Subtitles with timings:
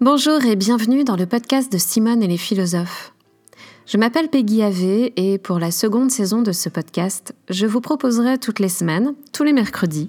[0.00, 3.12] Bonjour et bienvenue dans le podcast de Simone et les philosophes.
[3.86, 8.38] Je m'appelle Peggy Ave et pour la seconde saison de ce podcast, je vous proposerai
[8.38, 10.08] toutes les semaines, tous les mercredis,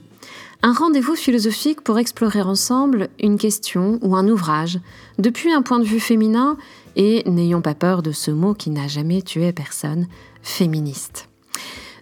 [0.64, 4.80] un rendez-vous philosophique pour explorer ensemble une question ou un ouvrage
[5.20, 6.58] depuis un point de vue féminin
[6.96, 10.08] et, n'ayons pas peur de ce mot qui n'a jamais tué personne,
[10.48, 11.30] féministe.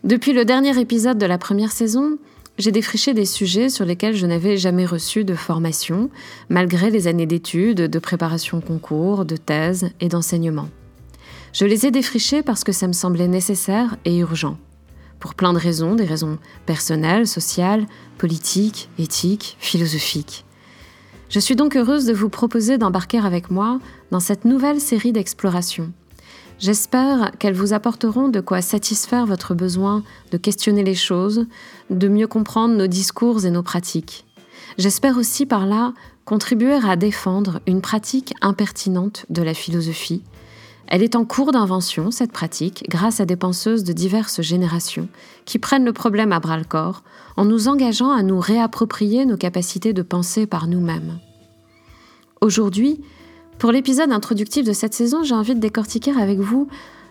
[0.04, 2.18] Depuis le dernier épisode de la première saison,
[2.58, 6.10] j'ai défriché des sujets sur lesquels je n'avais jamais reçu de formation,
[6.50, 10.70] malgré les années d'études, de préparation concours, de thèse et d'enseignement.
[11.54, 14.58] Je les ai défrichés parce que ça me semblait nécessaire et urgent.
[15.20, 17.88] Pour plein de raisons, des raisons personnelles, sociales,
[18.18, 20.46] politiques, éthiques, philosophiques.
[21.30, 23.80] Je suis donc heureuse de vous proposer d'embarquer avec moi
[24.12, 25.92] dans cette nouvelle série d'explorations
[26.58, 31.46] J'espère qu'elles vous apporteront de quoi satisfaire votre besoin de questionner les choses,
[31.90, 34.26] de mieux comprendre nos discours et nos pratiques.
[34.78, 35.94] J'espère aussi par là
[36.24, 40.24] contribuer à défendre une pratique impertinente de la philosophie.
[40.88, 45.08] Elle est en cours d'invention, cette pratique, grâce à des penseuses de diverses générations
[45.46, 47.04] qui prennent le problème à bras le corps
[47.38, 51.20] en nous engageant à nous réapproprier nos capacités de penser par nous-mêmes.
[52.40, 53.02] Aujourd'hui,
[53.58, 56.68] pour l'épisode introductif de cette saison, j'ai envie de décortiquer avec vous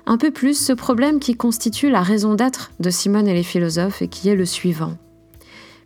[0.06, 4.02] un peu plus ce problème qui constitue la raison d'être de Simone et les philosophes
[4.02, 4.96] et qui est le suivant.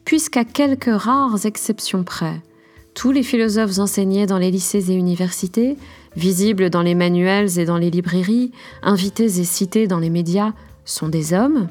[0.04, 2.40] Puisqu'à quelques rares exceptions près,
[2.94, 5.76] tous les philosophes enseignés dans les lycées et universités,
[6.16, 8.50] visibles dans les manuels et dans les librairies,
[8.82, 10.52] invités et cités dans les médias,
[10.84, 11.68] sont des hommes,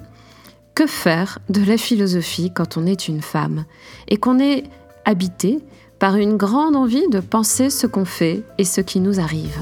[0.74, 3.66] que faire de la philosophie quand on est une femme
[4.08, 4.64] et qu'on est
[5.04, 5.60] habité
[6.00, 9.58] par une grande envie de penser ce qu'on fait et ce qui nous arrive.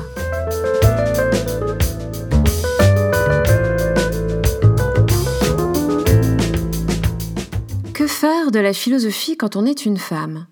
[7.93, 10.47] Que faire de la philosophie quand on est une femme?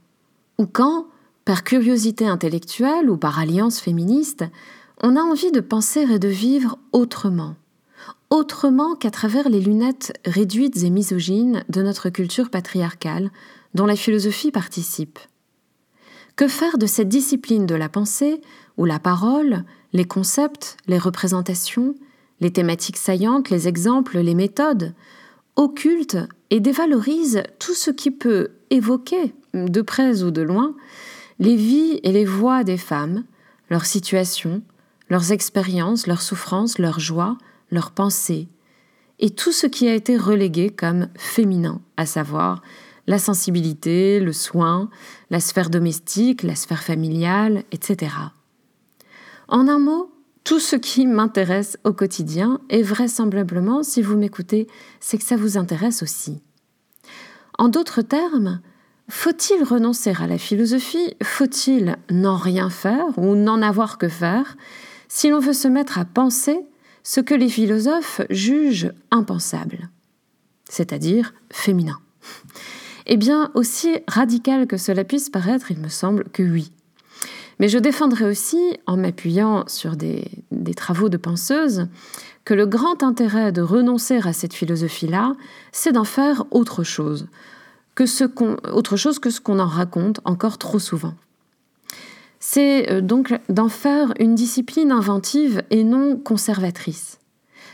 [0.57, 1.07] Ou quand,
[1.43, 4.45] par curiosité intellectuelle ou par alliance féministe,
[5.01, 7.55] on a envie de penser et de vivre autrement?
[8.29, 13.29] Autrement qu'à travers les lunettes réduites et misogynes de notre culture patriarcale,
[13.73, 15.19] dont la philosophie participe.
[16.35, 18.41] Que faire de cette discipline de la pensée
[18.77, 19.63] où la parole,
[19.93, 21.93] les concepts, les représentations,
[22.39, 24.93] les thématiques saillantes, les exemples, les méthodes
[25.55, 30.75] occultent et dévalorisent tout ce qui peut évoquer, de près ou de loin,
[31.39, 33.23] les vies et les voix des femmes,
[33.69, 34.63] leurs situations,
[35.09, 37.37] leurs expériences, leurs souffrances, leurs joies,
[37.69, 38.47] leurs pensées,
[39.19, 42.63] et tout ce qui a été relégué comme féminin, à savoir
[43.07, 44.89] la sensibilité, le soin,
[45.29, 48.13] la sphère domestique, la sphère familiale, etc.
[49.47, 50.11] En un mot,
[50.43, 54.67] tout ce qui m'intéresse au quotidien, et vraisemblablement, si vous m'écoutez,
[54.99, 56.41] c'est que ça vous intéresse aussi.
[57.57, 58.61] En d'autres termes,
[59.09, 61.15] faut-il renoncer à la philosophie?
[61.21, 64.57] Faut-il n'en rien faire ou n'en avoir que faire
[65.07, 66.59] si l'on veut se mettre à penser
[67.03, 69.89] ce que les philosophes jugent impensable,
[70.69, 72.02] c'est-à-dire féminin?
[73.05, 76.71] Eh bien, aussi radical que cela puisse paraître, il me semble que oui.
[77.59, 80.25] Mais je défendrai aussi, en m'appuyant sur des,
[80.75, 81.87] travaux de penseuses,
[82.45, 85.35] que le grand intérêt de renoncer à cette philosophie-là,
[85.71, 87.27] c'est d'en faire autre chose,
[87.95, 88.25] que ce
[88.71, 91.13] autre chose que ce qu'on en raconte encore trop souvent.
[92.39, 97.19] C'est euh, donc d'en faire une discipline inventive et non conservatrice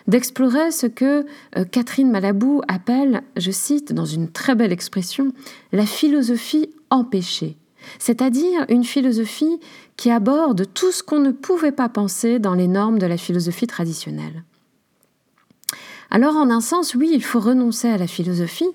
[0.09, 1.25] d'explorer ce que
[1.56, 5.31] euh, Catherine Malabou appelle, je cite dans une très belle expression,
[5.72, 7.58] la philosophie empêchée,
[8.00, 9.59] c'est-à-dire une philosophie
[9.96, 13.68] qui aborde tout ce qu'on ne pouvait pas penser dans les normes de la philosophie
[13.68, 14.44] traditionnelle.
[16.12, 18.70] Alors en un sens, oui, il faut renoncer à la philosophie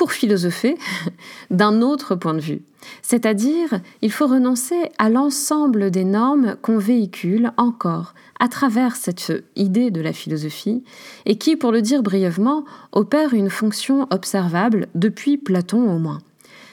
[0.00, 0.78] pour philosopher
[1.50, 2.62] d'un autre point de vue.
[3.02, 9.90] C'est-à-dire, il faut renoncer à l'ensemble des normes qu'on véhicule encore à travers cette idée
[9.90, 10.82] de la philosophie,
[11.26, 16.20] et qui, pour le dire brièvement, opère une fonction observable depuis Platon au moins.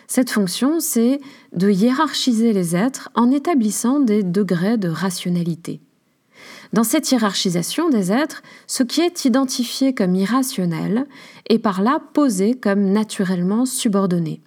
[0.08, 1.20] Cette fonction, c'est
[1.52, 5.82] de hiérarchiser les êtres en établissant des degrés de rationalité.
[6.74, 11.06] Dans cette hiérarchisation des êtres, ce qui est identifié comme irrationnel
[11.50, 14.42] est par là posé comme naturellement subordonné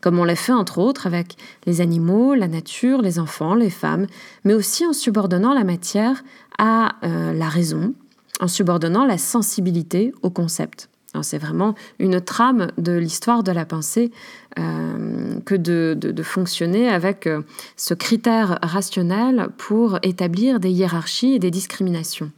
[0.00, 1.36] comme on l'a fait entre autres avec
[1.66, 4.06] les animaux, la nature, les enfants, les femmes,
[4.44, 6.22] mais aussi en subordonnant la matière
[6.58, 7.94] à euh, la raison,
[8.40, 10.88] en subordonnant la sensibilité au concept.
[11.22, 14.12] C'est vraiment une trame de l'histoire de la pensée
[14.58, 17.42] euh, que de, fonctionner avec euh,
[17.76, 22.30] ce critère rationnel pour établir des hiérarchies et des discriminations.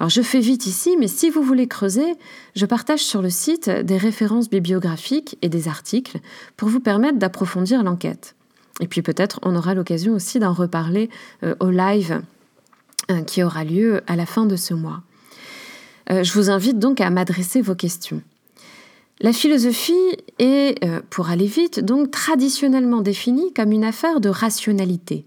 [0.00, 2.16] Alors je fais vite ici, mais si vous voulez creuser,
[2.56, 6.18] je partage sur le site des références bibliographiques et des articles
[6.56, 8.34] pour vous permettre d'approfondir l'enquête.
[8.80, 11.10] Et puis peut-être on aura l'occasion aussi d'en reparler
[11.44, 12.22] euh, au live
[13.26, 15.02] qui aura lieu à la fin de ce mois.
[16.10, 18.22] Euh, je vous invite donc à m'adresser vos questions.
[19.20, 19.92] La philosophie
[20.40, 25.24] est, pour aller vite, donc traditionnellement définie comme une affaire de rationalité.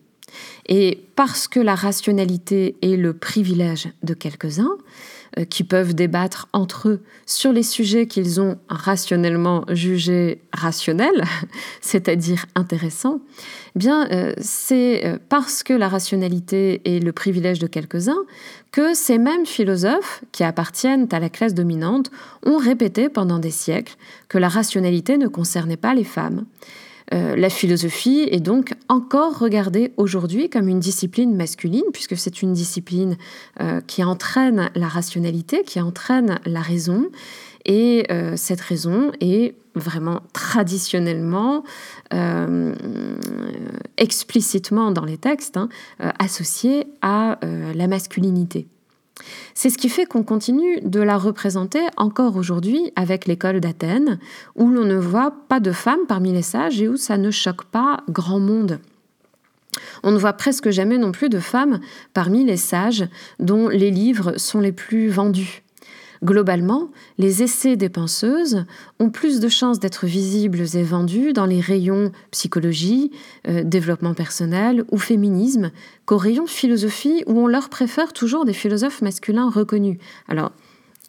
[0.68, 4.77] Et parce que la rationalité est le privilège de quelques-uns, euh,
[5.50, 11.24] qui peuvent débattre entre eux sur les sujets qu'ils ont rationnellement jugés rationnels,
[11.81, 13.19] c'est-à-dire intéressants,
[13.75, 18.24] eh bien euh, c'est euh, parce que la rationalité est le privilège de quelques-uns
[18.71, 22.12] que ces mêmes philosophes qui appartiennent à la classe dominante
[22.45, 23.95] ont répété pendant des siècles
[24.30, 26.45] que la rationalité ne concernait pas les femmes
[27.13, 32.54] euh, la philosophie est donc encore regardée aujourd'hui comme une discipline masculine, puisque c'est une
[32.54, 33.18] discipline
[33.62, 37.09] euh, qui entraîne la rationalité, qui entraîne la raison.
[37.65, 41.63] Et euh, cette raison est vraiment traditionnellement,
[43.98, 45.69] explicitement dans les textes, hein,
[46.18, 48.68] associée à la masculinité.
[49.53, 54.19] C'est ce qui fait qu'on continue de la représenter encore aujourd'hui avec l'école d'Athènes,
[54.56, 57.65] où l'on ne voit pas de femmes parmi les sages et où ça ne choque
[57.65, 58.79] pas grand monde.
[60.03, 61.79] On ne voit presque jamais non plus de femmes
[62.13, 63.07] parmi les sages
[63.39, 65.63] dont les livres sont les plus vendus.
[66.24, 68.66] Globalement, les essais des penseuses
[69.00, 73.12] ont plus de chances d'être visibles et vendus dans les rayons psychologie,
[73.48, 75.72] euh, développement personnel ou féminisme
[76.06, 79.98] qu'aux rayons philosophie où on leur préfère toujours des philosophes masculins reconnus.
[80.28, 80.52] Alors,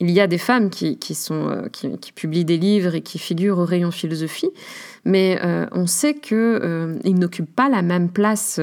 [0.01, 0.99] il y a des femmes qui,
[1.31, 4.51] euh, qui, publient des livres et qui figurent au rayon philosophie,
[5.05, 8.61] mais euh, on sait qu'ils n'occupent pas la même place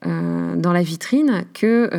[0.00, 1.90] dans la vitrine que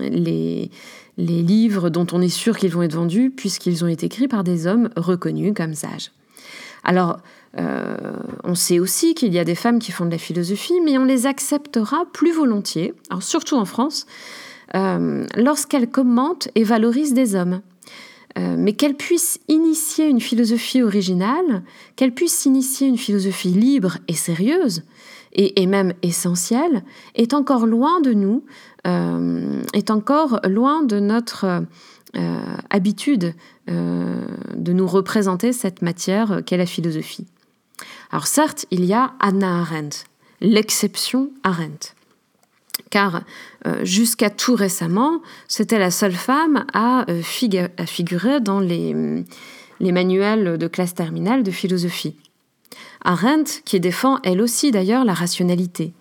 [0.00, 0.70] les
[1.18, 4.44] les livres dont on est sûr qu'ils vont être vendus puisqu'ils ont été écrits par
[4.44, 6.12] des hommes reconnus comme sages.
[6.84, 7.18] Alors,
[7.58, 7.96] euh,
[8.44, 11.04] on sait aussi qu'il y a des femmes qui font de la philosophie, mais on
[11.04, 14.06] les acceptera plus volontiers, alors surtout en France,
[14.76, 17.62] euh, lorsqu'elles commentent et valorisent des hommes.
[18.38, 21.62] Euh, mais qu'elles puissent initier une philosophie originale,
[21.94, 24.82] qu'elles puissent initier une philosophie libre et sérieuse,
[25.38, 26.82] et, même essentielle,
[27.14, 28.44] est encore loin de nous,
[28.86, 31.64] euh, est encore loin de notre
[32.70, 33.34] habitude
[33.68, 37.26] de nous représenter cette matière qu'est la philosophie.
[38.10, 40.04] Alors certes, il y a Anna Arendt,
[40.40, 41.95] l'exception Arendt.
[42.90, 43.22] Car
[43.82, 49.24] jusqu'à tout récemment, c'était la seule femme à, figurer dans les,
[49.80, 52.16] les manuels de classe terminale de philosophie.
[53.04, 55.94] Arendt qui défend elle aussi d'ailleurs la rationalité.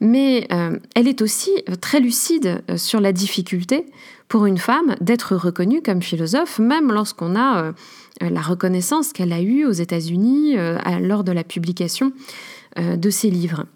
[0.00, 1.50] Mais euh, elle est aussi
[1.80, 3.86] très lucide euh, sur la difficulté
[4.28, 7.72] pour une femme d'être reconnue comme philosophe, même lorsqu'on a euh,
[8.20, 10.56] la reconnaissance qu'elle a eue aux États-Unis
[11.00, 12.12] lors de la publication
[12.76, 13.66] de ses livres.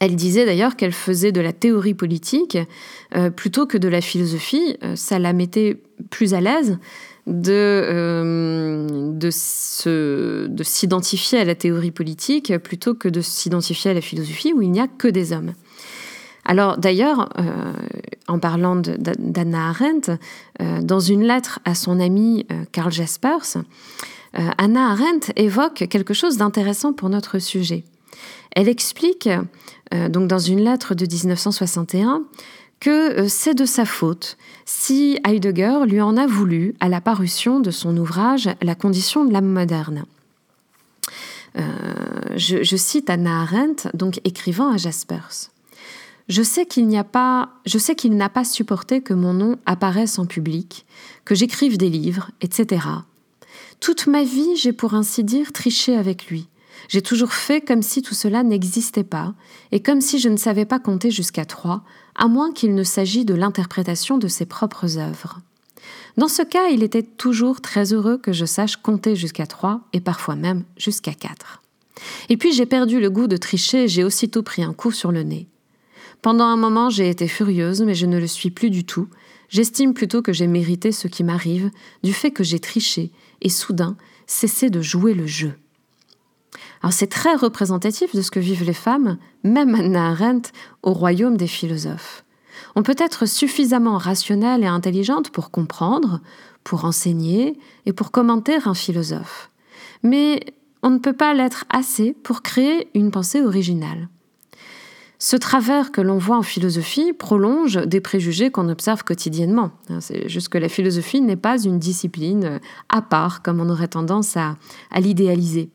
[0.00, 2.56] Elle disait d'ailleurs qu'elle faisait de la théorie politique
[3.34, 4.76] plutôt que de la philosophie.
[4.94, 5.78] ça la mettait
[6.10, 6.78] plus à l'aise
[7.28, 14.52] de, euh, de, s'identifier à la théorie politique plutôt que de s'identifier à la philosophie
[14.54, 15.52] où il n'y a que des hommes.
[16.46, 17.72] Alors d'ailleurs, euh,
[18.26, 20.12] en parlant d'Anna Arendt,
[20.62, 23.58] euh, dans une lettre à son ami Karl Jaspers,
[24.32, 27.84] Anna Arendt évoque quelque chose d'intéressant pour notre sujet.
[28.52, 29.28] Elle explique,
[29.92, 32.24] donc dans une lettre de 1961,
[32.80, 37.60] que euh, c'est de sa faute si Heidegger lui en a voulu à la parution
[37.60, 40.04] de son ouvrage La condition de l'âme moderne.
[41.56, 41.62] Euh,
[42.36, 45.50] je, cite Anna Arendt, donc écrivant à Jaspers.
[46.28, 49.56] Je sais qu'il n'y a pas, je sais qu'il n'a pas supporté que mon nom
[49.64, 50.84] apparaisse en public,
[51.24, 52.86] que j'écrive des livres, etc.
[53.80, 56.48] Toute ma vie, j'ai pour ainsi dire triché avec lui.
[56.88, 59.34] J'ai toujours fait comme si tout cela n'existait pas,
[59.72, 61.82] et comme si je ne savais pas compter jusqu'à trois,
[62.14, 65.40] à moins qu'il ne s'agît de l'interprétation de ses propres œuvres.
[66.16, 70.00] Dans ce cas, il était toujours très heureux que je sache compter jusqu'à trois, et
[70.00, 71.62] parfois même jusqu'à quatre.
[72.28, 75.12] Et puis j'ai perdu le goût de tricher et j'ai aussitôt pris un coup sur
[75.12, 75.46] le nez.
[76.22, 79.08] Pendant un moment, j'ai été furieuse, mais je ne le suis plus du tout.
[79.48, 81.70] J'estime plutôt que j'ai mérité ce qui m'arrive
[82.02, 85.54] du fait que j'ai triché et soudain cessé de jouer le jeu.
[86.82, 90.50] Alors c'est très représentatif de ce que vivent les femmes, même Anna Arendt,
[90.82, 92.24] au royaume des philosophes.
[92.74, 96.20] On peut être suffisamment rationnelle et intelligente pour comprendre,
[96.64, 99.50] pour enseigner et pour commenter un philosophe.
[100.02, 100.44] Mais
[100.82, 104.08] on ne peut pas l'être assez pour créer une pensée originale.
[105.20, 109.72] Ce travers que l'on voit en philosophie prolonge des préjugés qu'on observe quotidiennement.
[109.98, 114.36] C'est juste que la philosophie n'est pas une discipline à part, comme on aurait tendance
[114.36, 114.56] à,
[114.92, 115.70] à l'idéaliser.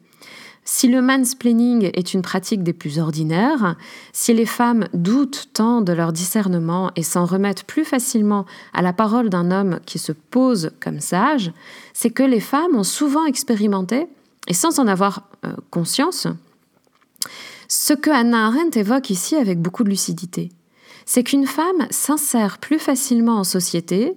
[0.65, 3.75] Si le mansplaining est une pratique des plus ordinaires,
[4.13, 8.93] si les femmes doutent tant de leur discernement et s'en remettent plus facilement à la
[8.93, 11.51] parole d'un homme qui se pose comme sage,
[11.93, 14.07] c'est que les femmes ont souvent expérimenté,
[14.47, 16.27] et sans en avoir euh, conscience,
[17.67, 20.49] ce que Anna Arendt évoque ici avec beaucoup de lucidité.
[21.05, 24.15] C'est qu'une femme s'insère plus facilement en société,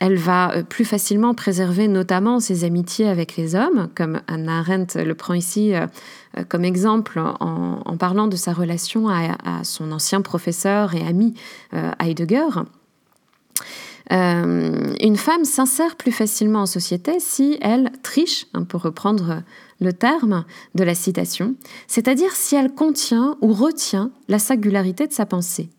[0.00, 5.02] elle va euh, plus facilement préserver notamment ses amitiés avec les hommes, comme Anna Arendt
[5.02, 5.86] le prend ici euh,
[6.36, 11.34] euh, comme exemple en, parlant de sa relation à, son ancien professeur et ami
[12.00, 12.48] Heidegger.
[14.10, 19.42] une femme s'insère plus facilement en société si elle triche, hein, pour reprendre
[19.80, 21.54] le terme de la citation,
[21.86, 25.70] c'est-à-dire si elle contient ou retient la singularité de sa pensée.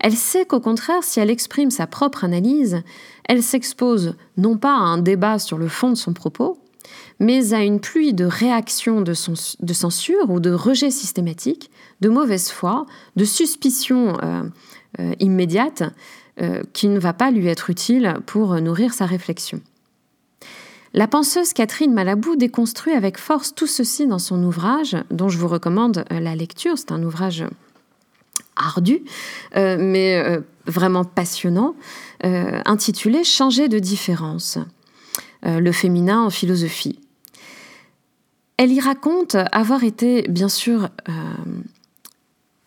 [0.00, 2.82] Elle sait qu'au contraire, si elle exprime sa propre analyse,
[3.24, 6.58] elle s'expose non pas à un débat sur le fond de son propos,
[7.20, 11.70] mais à une pluie de réactions de, censure ou de rejet systématique,
[12.00, 14.42] de mauvaise foi, de suspicion euh,
[15.00, 15.82] euh, immédiate
[16.40, 19.60] euh, qui ne va pas lui être utile pour nourrir sa réflexion.
[20.94, 25.48] La penseuse Catherine Malabou déconstruit avec force tout ceci dans son ouvrage, dont je vous
[25.48, 26.78] recommande la lecture.
[26.78, 27.44] C'est un ouvrage
[28.58, 29.02] ardu,
[29.56, 31.74] euh, mais euh, vraiment passionnant,
[32.24, 34.58] euh, intitulé Changer de différence,
[35.44, 36.98] le féminin en philosophie.
[38.56, 40.88] Elle y raconte avoir été, bien sûr,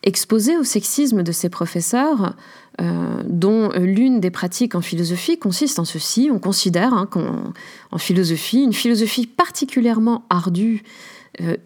[0.02, 2.34] exposée au sexisme de ses professeurs,
[2.78, 6.30] dont l'une des pratiques en philosophie consiste en ceci.
[6.32, 10.82] On considère hein, qu'en philosophie, une philosophie particulièrement ardue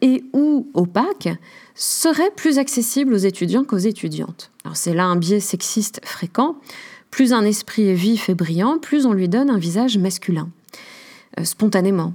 [0.00, 1.28] et ou opaque
[1.75, 4.50] serait plus accessible aux étudiants qu'aux étudiantes.
[4.64, 6.56] Alors c'est là un biais sexiste fréquent.
[7.11, 10.50] Plus un esprit est vif et brillant, plus on lui donne un visage masculin,
[11.38, 12.14] euh, spontanément.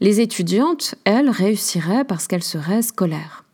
[0.00, 3.44] Les étudiantes, elles, réussiraient parce qu'elles seraient scolaires.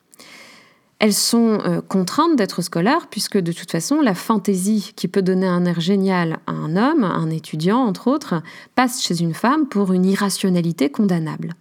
[0.99, 5.47] Elles sont euh, contraintes d'être scolaires puisque de toute façon, la fantaisie qui peut donner
[5.47, 8.43] un air génial à un homme, un étudiant entre autres,
[8.75, 11.54] passe chez une femme pour une irrationalité condamnable.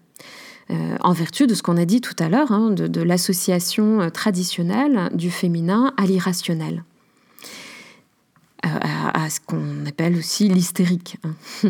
[0.72, 4.10] Euh, en vertu de ce qu'on a dit tout à l'heure, hein, de, l'association euh,
[4.10, 6.86] traditionnelle du féminin à l'irrationnel,
[8.66, 8.70] euh,
[9.14, 11.18] à, ce qu'on appelle aussi l'hystérique.
[11.24, 11.70] Hein.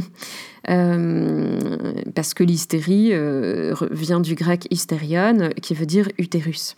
[2.16, 3.12] parce que l'hystérie
[3.92, 6.76] vient du grec hystérion, qui veut dire utérus.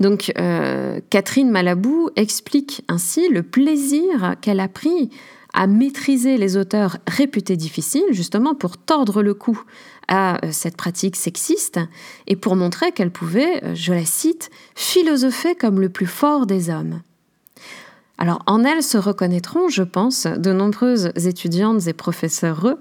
[0.00, 0.32] Donc
[1.10, 5.10] Catherine Malabou explique ainsi le plaisir qu'elle a pris
[5.54, 9.60] à maîtriser les auteurs réputés difficiles, justement pour tordre le cou
[10.08, 11.80] à euh, cette pratique sexiste
[12.26, 16.70] et pour montrer qu'elle pouvait, euh, je la cite, philosopher comme le plus fort des
[16.70, 17.00] hommes.
[18.18, 22.76] Alors en elle se reconnaîtront, je pense, de nombreuses étudiantes et professeurs.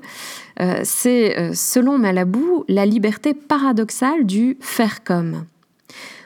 [0.59, 5.45] Euh, c'est, selon Malabou, la liberté paradoxale du faire comme.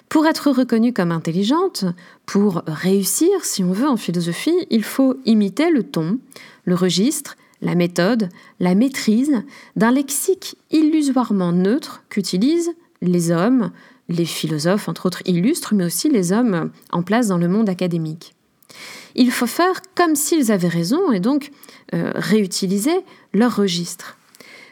[0.10, 1.86] Pour être reconnue comme intelligente,
[2.26, 6.20] pour réussir, si on veut, en philosophie, il faut imiter le ton,
[6.64, 9.44] le registre, la méthode, la maîtrise
[9.76, 13.72] d'un lexique illusoirement neutre qu'utilisent les hommes,
[14.08, 18.36] les philosophes, entre autres illustres, mais aussi les hommes en place dans le monde académique.
[19.16, 21.52] Il faut faire comme s'ils avaient raison et donc
[21.94, 24.18] euh, réutiliser leur registre.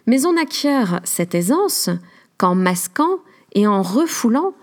[0.05, 1.89] Mais on acquiert cette aisance
[2.37, 3.19] qu'en masquant
[3.53, 4.53] et en refoulant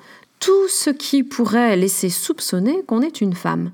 [0.41, 3.73] tout ce qui pourrait laisser soupçonner qu'on est une femme.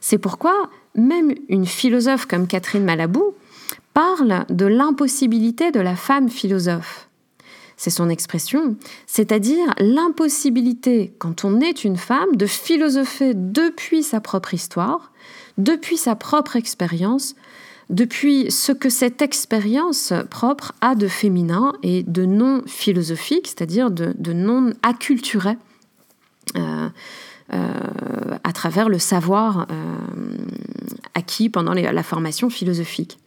[0.00, 3.34] C'est pourquoi même une philosophe comme Catherine Malabou
[3.94, 7.08] parle de l'impossibilité de la femme philosophe.
[7.78, 8.76] C'est son expression,
[9.06, 15.12] c'est-à-dire l'impossibilité, quand on est une femme, de philosopher depuis sa propre histoire,
[15.58, 17.34] depuis sa propre expérience,
[17.90, 24.32] depuis ce que cette expérience propre a de féminin et de non philosophique, c'est-à-dire de,
[24.32, 25.56] non acculturé
[28.46, 30.36] à travers le savoir euh,
[31.14, 33.18] acquis pendant la formation philosophique.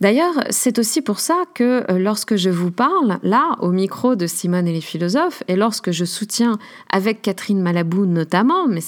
[0.00, 4.26] D'ailleurs, c'est aussi pour ça que euh, lorsque je vous parle, là, au micro de
[4.26, 6.58] Simone et les philosophes, et lorsque je soutiens
[6.90, 8.80] avec Catherine Malabou notamment, mais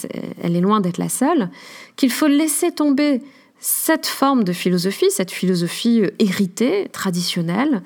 [0.43, 1.49] elle est loin d'être la seule,
[1.95, 3.21] qu'il faut laisser tomber
[3.59, 7.81] cette forme de philosophie, cette philosophie euh, héritée, traditionnelle,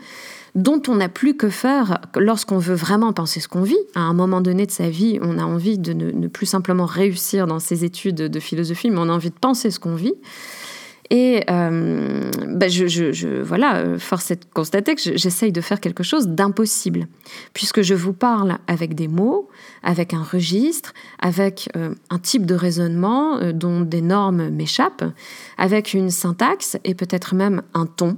[0.56, 3.80] dont on n'a plus que faire lorsqu'on veut vraiment penser ce qu'on vit.
[3.96, 6.86] À un moment donné de sa vie, on a envie de ne, ne plus simplement
[6.86, 10.14] réussir dans ses études de philosophie, mais on a envie de penser ce qu'on vit
[11.16, 16.02] Et euh, bah, je, voilà, euh, force est de constater que j'essaye de faire quelque
[16.02, 17.06] chose d'impossible,
[17.54, 19.48] puisque je vous parle avec des mots,
[19.84, 25.06] avec un registre, avec euh, un type de raisonnement dont des normes m'échappent,
[25.60, 28.18] avec une syntaxe et peut-être même un ton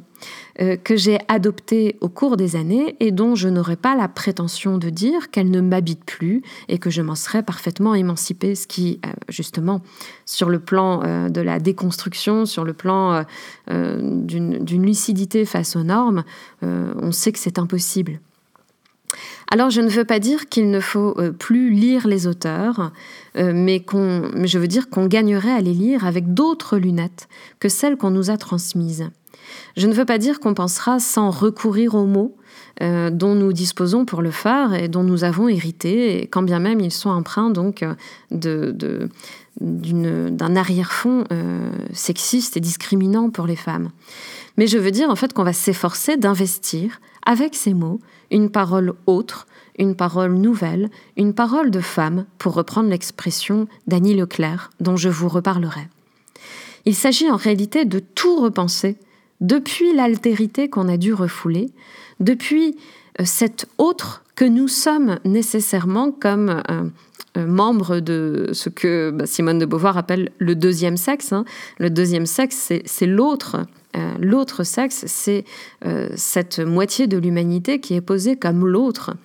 [0.61, 4.77] euh, que j'ai adoptée au cours des années et dont je n'aurais pas la prétention
[4.77, 9.01] de dire qu'elle ne m'habite plus et que je m'en serais parfaitement émancipée, ce qui,
[9.05, 9.81] euh, justement,
[10.25, 13.25] sur le plan euh, de la déconstruction, sur le plan
[13.67, 16.23] d'une lucidité face aux normes,
[16.61, 18.19] on sait que c'est impossible.
[19.51, 22.91] Alors je ne veux pas dire qu'il ne faut plus lire les auteurs,
[23.35, 27.27] mais je veux dire qu'on gagnerait à les lire avec d'autres lunettes
[27.59, 29.09] que celles qu'on nous a transmises.
[29.77, 32.35] Je ne veux pas dire qu'on pensera sans recourir aux mots
[32.81, 36.81] euh, dont nous disposons pour le faire et dont nous avons hérité, quand bien même
[36.81, 39.07] ils sont empreints donc euh,
[39.61, 43.91] d'un arrière-fond euh, sexiste et discriminant pour les femmes.
[44.57, 48.93] Mais je veux dire en fait qu'on va s'efforcer d'investir avec ces mots une parole
[49.05, 49.47] autre,
[49.79, 55.29] une parole nouvelle, une parole de femme, pour reprendre l'expression d'Annie Leclerc, dont je vous
[55.29, 55.87] reparlerai.
[56.85, 58.97] Il s'agit en réalité de tout repenser
[59.41, 61.69] depuis l'altérité qu'on a dû refouler,
[62.19, 62.77] depuis
[63.19, 66.61] euh, cette autre que nous sommes nécessairement comme
[67.37, 71.33] membres de ce que bah, Simone de Beauvoir appelle le deuxième sexe.
[71.33, 71.45] Hein.
[71.77, 73.65] Le deuxième sexe, c'est l'autre.
[73.95, 75.45] Euh, l'autre sexe, c'est
[75.85, 79.15] euh, cette moitié de l'humanité qui est posée comme l'autre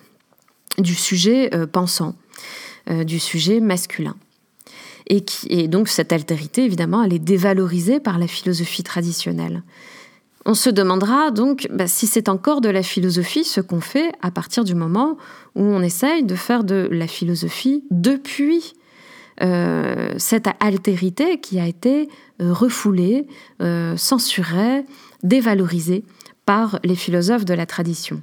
[0.77, 2.15] du sujet pensant,
[2.89, 4.15] du sujet masculin.
[5.07, 9.63] Et donc cette altérité, évidemment, elle est dévalorisée par la philosophie traditionnelle.
[10.45, 14.31] On se demandera donc bah, si c'est encore de la philosophie ce qu'on fait à
[14.31, 15.17] partir du moment
[15.55, 18.73] où on essaye de faire de la philosophie depuis
[19.41, 22.09] euh, cette altérité qui a été
[22.41, 23.27] euh, refoulée,
[23.61, 24.85] euh, censurée,
[25.23, 26.03] dévalorisée
[26.45, 28.21] par les philosophes de la tradition.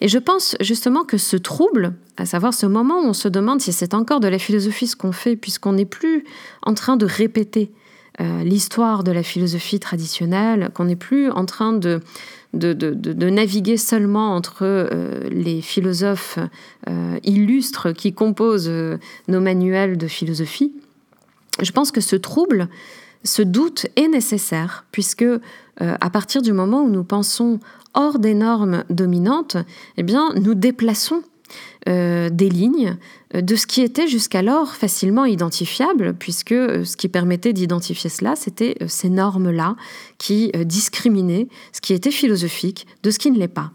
[0.00, 3.60] Et je pense justement que ce trouble, à savoir ce moment où on se demande
[3.60, 6.24] si c'est encore de la philosophie ce qu'on fait, puisqu'on n'est plus
[6.62, 7.72] en train de répéter
[8.20, 12.00] euh, l'histoire de la philosophie traditionnelle, qu'on n'est plus en train de,
[12.52, 16.38] de, naviguer seulement entre euh, les philosophes
[16.88, 18.70] euh, illustres qui composent
[19.26, 20.72] nos manuels de philosophie.
[21.60, 22.68] Je pense que ce trouble,
[23.24, 25.26] ce doute est nécessaire, puisque
[25.80, 27.58] à partir du moment où nous pensons
[27.94, 29.56] hors des normes dominantes,
[29.96, 31.22] eh bien, nous déplaçons
[31.86, 32.96] euh, des lignes
[33.34, 38.36] euh, de ce qui était jusqu'alors facilement identifiable, puisque euh, ce qui permettait d'identifier cela,
[38.36, 39.76] c'était ces normes-là
[40.16, 43.72] qui discriminaient ce qui était philosophique de ce qui ne l'est pas.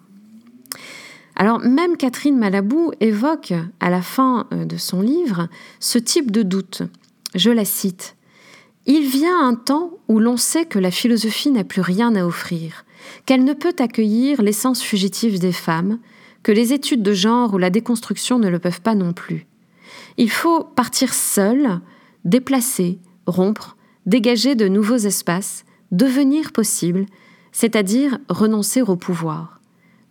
[1.35, 5.47] Alors même Catherine Malabou évoque à la fin de son livre
[5.79, 6.81] ce type de doute.
[7.35, 8.15] Je la cite.
[8.87, 12.85] Il vient un temps où l'on sait que la philosophie n'a plus rien à offrir,
[13.25, 15.99] qu'elle ne peut accueillir l'essence fugitive des femmes,
[16.43, 19.45] que les études de genre ou la déconstruction ne le peuvent pas non plus.
[20.17, 21.79] Il faut partir seul,
[22.25, 27.05] déplacer, rompre, dégager de nouveaux espaces, devenir possible,
[27.51, 29.59] c'est-à-dire renoncer au pouvoir.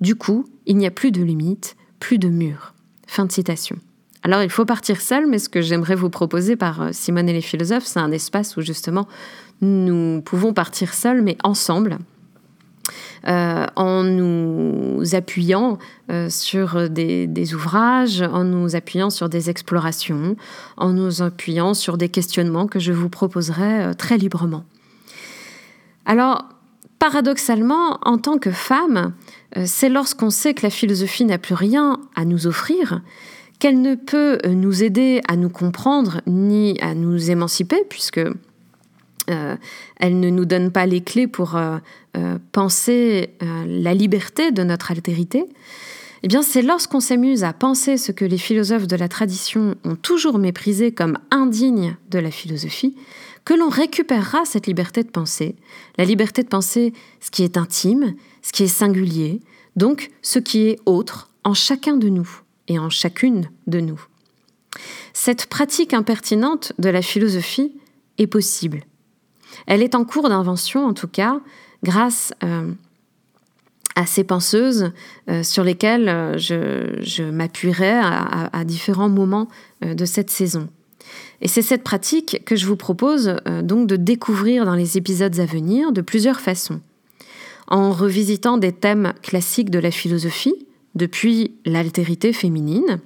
[0.00, 2.74] Du coup, il n'y a plus de limites, plus de murs.
[3.06, 3.76] Fin de citation.
[4.22, 7.32] Alors il faut partir seul, mais ce que j'aimerais vous proposer par euh, Simone et
[7.32, 9.06] les philosophes, c'est un espace où justement
[9.60, 11.98] nous pouvons partir seuls, mais ensemble,
[13.28, 15.76] euh, en nous appuyant
[16.10, 20.34] euh, sur des, ouvrages, en nous appuyant sur des explorations,
[20.78, 24.64] en nous appuyant sur des questionnements que je vous proposerai euh, très librement.
[26.06, 26.46] Alors,
[26.98, 29.12] paradoxalement, en tant que femme,
[29.66, 33.02] c'est lorsqu'on sait que la philosophie n'a plus rien à nous offrir
[33.58, 38.20] qu'elle ne peut nous aider à nous comprendre ni à nous émanciper, puisque
[39.28, 39.56] euh,
[39.96, 41.78] elle ne nous donne pas les clés pour euh,
[42.16, 45.44] euh, penser la liberté de notre altérité,
[46.22, 49.96] eh bien c'est lorsqu'on s'amuse à penser ce que les philosophes de la tradition ont
[49.96, 52.96] toujours méprisé comme indigne de la philosophie,
[53.44, 55.56] que l'on récupérera cette liberté de penser,
[55.96, 59.40] la liberté de penser ce qui est intime, ce qui est singulier,
[59.76, 62.28] donc ce qui est autre en chacun de nous
[62.66, 64.00] et en chacune de nous.
[65.12, 67.72] Cette pratique impertinente de la philosophie
[68.18, 68.82] est possible.
[69.66, 71.40] Elle est en cours d'invention, en tout cas,
[71.82, 72.72] grâce euh,
[73.96, 74.92] à ces penseuses
[75.28, 79.48] euh, sur lesquelles euh, je, m'appuierai à, différents moments
[79.82, 80.68] de cette saison.
[81.40, 85.46] Et c'est cette pratique que je vous propose donc de découvrir dans les épisodes à
[85.46, 86.80] venir de plusieurs façons.
[87.68, 92.98] En revisitant des thèmes classiques de la philosophie, depuis l'altérité féminine,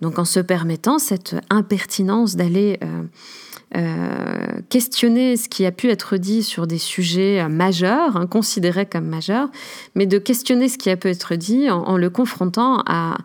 [0.00, 2.78] donc en se permettant cette impertinence d'aller
[3.74, 9.06] euh, questionner ce qui a pu être dit sur des sujets majeurs, hein, considérés comme
[9.06, 9.48] majeurs,
[9.94, 13.16] mais de questionner ce qui a pu être dit en, le confrontant à,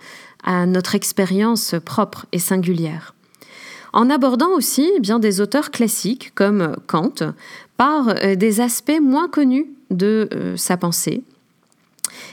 [0.65, 3.13] notre expérience propre et singulière.
[3.93, 7.13] En abordant aussi eh bien des auteurs classiques comme Kant
[7.77, 11.23] par euh, des aspects moins connus de euh, sa pensée,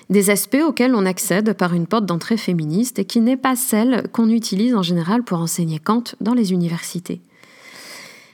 [0.09, 4.09] des aspects auxquels on accède par une porte d'entrée féministe et qui n'est pas celle
[4.13, 7.21] qu'on utilise en général pour enseigner Kant dans les universités.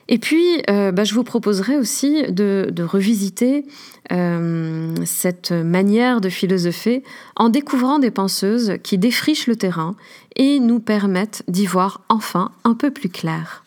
[0.08, 3.64] Et puis, euh, bah, je vous proposerai aussi de, revisiter
[4.12, 7.02] euh, cette manière de philosopher
[7.36, 9.96] en découvrant des penseuses qui défrichent le terrain
[10.36, 13.64] et nous permettent d'y voir enfin un peu plus clair.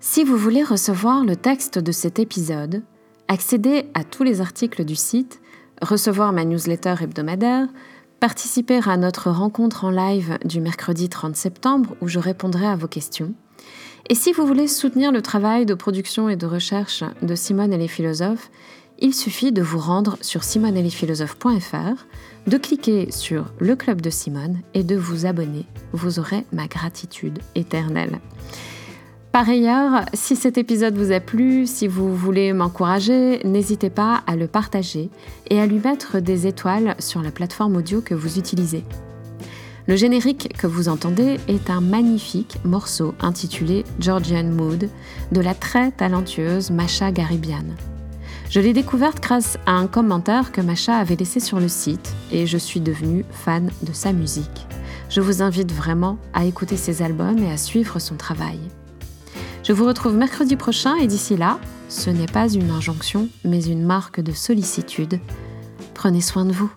[0.00, 2.82] Si vous voulez recevoir le texte de cet épisode,
[3.28, 5.40] accéder à tous les articles du site,
[5.80, 7.68] recevoir ma newsletter hebdomadaire,
[8.20, 12.88] participer à notre rencontre en live du mercredi 30 septembre où je répondrai à vos
[12.88, 13.34] questions,
[14.12, 17.78] et si vous voulez soutenir le travail de production et de recherche de Simone et
[17.78, 18.50] les philosophes,
[18.98, 22.04] il suffit de vous rendre sur simoneetlesphilosophes.fr,
[22.46, 25.64] de cliquer sur le club de Simone et de vous abonner.
[25.92, 28.20] Vous aurez ma gratitude éternelle.
[29.32, 34.36] Par ailleurs, si cet épisode vous a plu, si vous voulez m'encourager, n'hésitez pas à
[34.36, 35.08] le partager
[35.48, 38.84] et à lui mettre des étoiles sur la plateforme audio que vous utilisez.
[39.88, 44.88] Le générique que vous entendez est un magnifique morceau intitulé Georgian Mood
[45.32, 47.64] de la très talentueuse Masha Garibian.
[48.48, 52.46] Je l'ai découverte grâce à un commentaire que Masha avait laissé sur le site et
[52.46, 54.66] je suis devenue fan de sa musique.
[55.08, 58.60] Je vous invite vraiment à écouter ses albums et à suivre son travail.
[59.64, 63.82] Je vous retrouve mercredi prochain et d'ici là, ce n'est pas une injonction mais une
[63.82, 65.18] marque de sollicitude.
[65.94, 66.70] Prenez soin de vous.